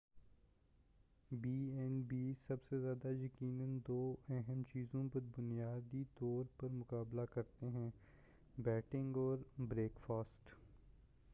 [1.31, 3.97] be and Bs سب سے زیادہ یقیناً دو
[4.29, 7.89] اہم چیزوں پر بنیادی طور پر مُقابلہ کرتے ہیں
[8.57, 9.37] بیڈنگ اور
[9.67, 10.53] بریک فاسٹ